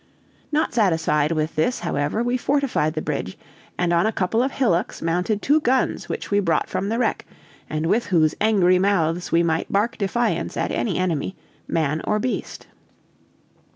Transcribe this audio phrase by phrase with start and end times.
[0.51, 3.37] Not satisfied with this, however, we fortified the bridge,
[3.77, 7.23] and on a couple of hillocks mounted two guns which we brought from the wreck,
[7.69, 11.35] and with whose angry mouths we might bark defiance at any enemy,
[11.67, 12.65] man or beast.